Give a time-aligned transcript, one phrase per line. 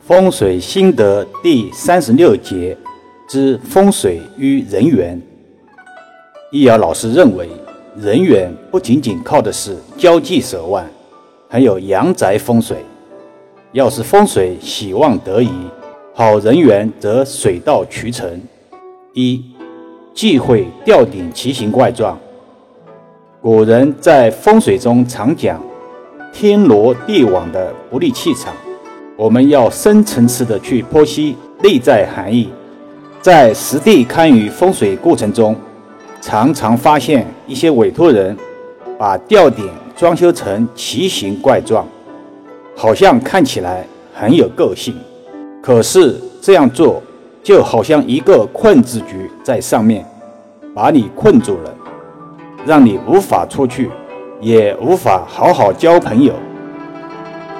[0.00, 2.76] 风水心得第三十六节
[3.28, 5.20] 之风水与人缘。
[6.50, 7.48] 易遥老师认为，
[7.96, 10.90] 人缘不仅仅靠的是交际手腕，
[11.48, 12.78] 还有阳宅风水。
[13.72, 15.50] 要是风水喜旺得宜，
[16.12, 18.40] 好人缘则水到渠成。
[19.14, 19.42] 一
[20.12, 22.18] 忌讳吊顶奇形怪状。
[23.40, 25.62] 古人在风水中常讲
[26.32, 28.54] “天罗地网”的不利气场，
[29.22, 32.48] 我们要深层次的去剖析内在含义。
[33.20, 35.54] 在实地看与风水过程中，
[36.20, 38.36] 常常发现一些委托人
[38.98, 41.86] 把吊顶装修成奇形怪状，
[42.74, 44.92] 好像看起来很有个性，
[45.62, 47.00] 可是这样做
[47.44, 50.04] 就好像一个困字局在上面，
[50.74, 51.72] 把你困住了。
[52.66, 53.88] 让你无法出去，
[54.40, 56.34] 也无法好好交朋友，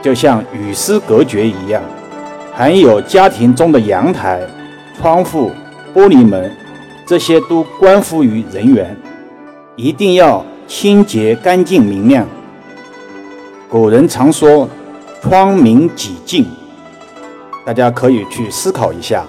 [0.02, 1.82] 就像与世隔绝一样。
[2.52, 4.42] 还有家庭中的阳台、
[5.00, 5.50] 窗户、
[5.94, 6.54] 玻璃门，
[7.06, 8.94] 这些都关乎于人缘，
[9.76, 12.26] 一定要清洁干净明亮。
[13.70, 14.68] 古人常说
[15.22, 16.46] “窗明几净”，
[17.64, 19.24] 大家可以去思考一下。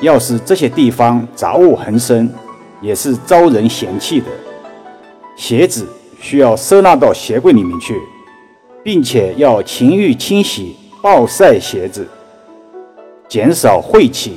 [0.00, 2.30] 要是这些地方杂物横生，
[2.80, 4.26] 也是招人嫌弃的。
[5.34, 5.84] 鞋子
[6.20, 8.00] 需要收纳到鞋柜里面去，
[8.84, 12.06] 并且要勤于清洗、暴晒鞋子，
[13.26, 14.34] 减少晦气。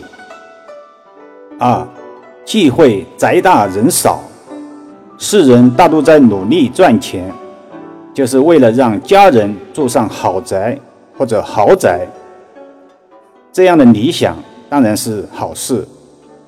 [1.59, 1.85] 二，
[2.45, 4.21] 忌讳宅大人少。
[5.17, 7.29] 世人大多在努力赚钱，
[8.13, 10.79] 就是为了让家人住上好宅
[11.17, 12.07] 或者豪宅。
[13.51, 14.37] 这样的理想
[14.69, 15.85] 当然是好事、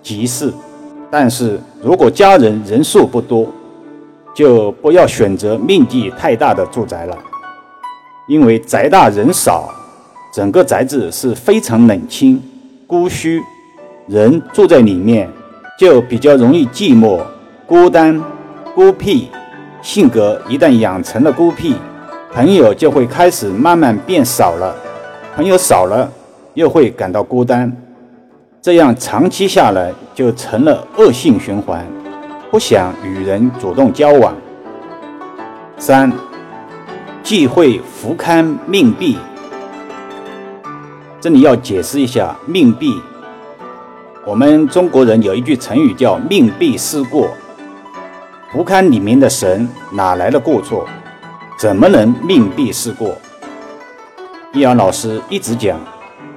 [0.01, 0.53] 吉事，
[1.09, 3.47] 但是如果家人人数不多，
[4.33, 7.17] 就不要选择面积太大的住宅了，
[8.29, 9.73] 因为宅大人少，
[10.31, 12.39] 整个宅子是非常冷清、
[12.85, 13.41] 孤虚，
[14.05, 15.27] 人住在里面
[15.79, 17.19] 就比较容易寂寞、
[17.65, 18.23] 孤单、
[18.75, 19.29] 孤僻。
[19.81, 21.73] 性格一旦养成了孤僻，
[22.31, 24.75] 朋友就会开始慢慢变少了，
[25.35, 26.07] 朋友少了
[26.53, 27.75] 又会感到孤单，
[28.61, 31.83] 这样长期下来就成了恶性循环。
[32.51, 34.35] 不想与人主动交往。
[35.77, 36.11] 三，
[37.29, 39.15] 忌讳福堪命弊。
[41.21, 42.99] 这里要解释一下命弊。
[44.25, 47.29] 我们中国人有一句成语叫“命弊事过”。
[48.51, 50.87] 福堪里面的神哪来的过错？
[51.59, 53.15] 怎么能命弊事过？
[54.51, 55.79] 易阳老师一直讲，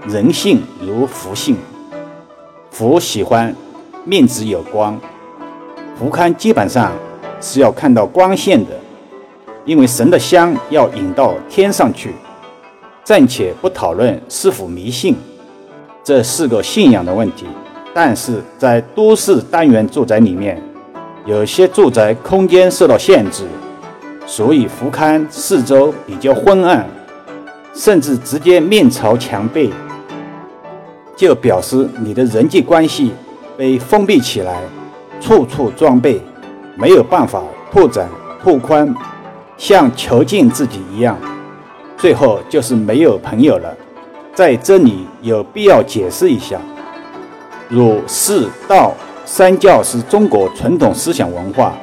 [0.07, 1.57] 人性如福性，
[2.71, 3.57] 福喜欢
[4.05, 5.01] 面子有光。
[5.99, 6.93] 福龛基本上
[7.41, 8.79] 是要看到光线的，
[9.65, 12.15] 因为神的香要引到天上去。
[13.05, 15.17] 暂且不讨论是否迷信，
[16.05, 17.47] 这是个信仰的问题。
[17.93, 20.63] 但是在都市单元住宅里面，
[21.27, 23.45] 有些住宅空间受到限制，
[24.27, 26.89] 所以福龛四周比较昏暗，
[27.75, 29.73] 甚至直接面朝墙壁，
[31.17, 33.13] 就表示你的人际关系
[33.57, 34.61] 被封闭起来。
[35.21, 36.21] 处处装备，
[36.75, 37.41] 没有办法
[37.71, 38.09] 拓展
[38.43, 38.93] 拓宽，
[39.63, 41.17] 像囚禁自己一样，
[41.97, 43.73] 最后就是没有朋友了。
[44.35, 46.61] 在这里有必要解释一下：
[47.69, 48.93] 儒、释、道
[49.25, 51.75] 三教是中国传统思想文化，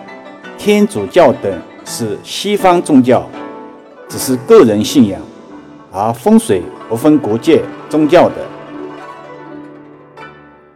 [0.57, 1.49] 天主教等
[1.85, 3.25] 是西方宗教，
[4.09, 5.21] 只是个人信仰，
[5.89, 8.35] 而风水不分国界宗教的。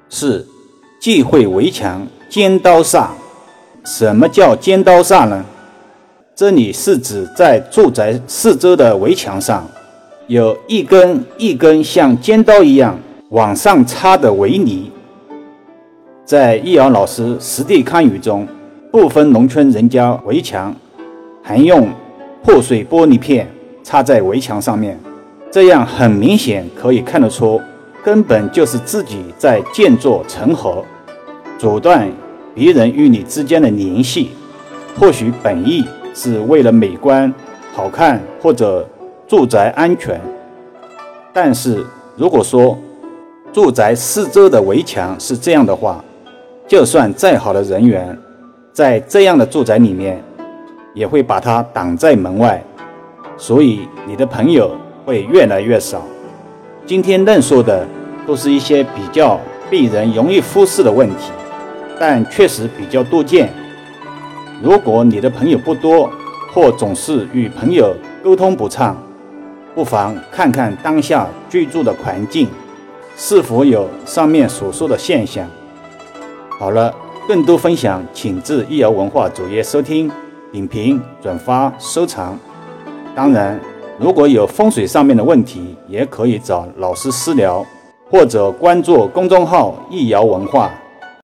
[0.07, 0.47] 四，
[1.01, 2.07] 忌讳围墙。
[2.29, 3.07] 尖刀煞，
[3.83, 5.43] 什么叫尖刀煞呢？
[6.35, 9.69] 这里是指在住宅四周的围墙上，
[10.25, 12.97] 有一根一根像尖刀一样
[13.29, 14.91] 往上插的围篱。
[16.25, 18.47] 在易遥老师实地看雨中，
[18.91, 20.75] 部分农村人家围墙
[21.43, 21.87] 还用
[22.43, 23.47] 破碎玻璃片
[23.83, 24.99] 插在围墙上面，
[25.51, 27.61] 这样很明显可以看得出，
[28.03, 30.83] 根本就是自己在建作成河，
[31.59, 32.09] 阻断。
[32.55, 34.29] 别人与你之间的联系，
[34.95, 35.83] 或许本意
[36.13, 37.33] 是为了美观、
[37.73, 38.87] 好看或者
[39.27, 40.19] 住宅安全，
[41.33, 42.77] 但是如果说
[43.51, 46.03] 住宅四周的围墙是这样的话，
[46.67, 48.17] 就算再好的人员，
[48.71, 50.23] 在这样的住宅里面，
[50.93, 52.63] 也会把它挡在门外，
[53.37, 54.71] 所以你的朋友
[55.05, 56.01] 会越来越少。
[56.85, 57.85] 今天论述的
[58.27, 59.39] 都是一些比较
[59.69, 61.31] 被人容易忽视的问题。
[61.99, 63.47] 但确实比较多见。
[64.61, 66.09] 如果你的朋友不多，
[66.53, 68.95] 或总是与朋友沟通不畅，
[69.73, 72.47] 不妨看看当下居住的环境
[73.17, 75.47] 是否有上面所说的现象。
[76.59, 76.93] 好了，
[77.27, 80.09] 更多分享请至易瑶文化主页收听、
[80.51, 82.37] 点评、转发、收藏。
[83.15, 83.59] 当然，
[83.99, 87.65] 如果有风水上面的问题，也可以找老师私聊，
[88.09, 90.71] 或者关注公众号“易瑶文化”。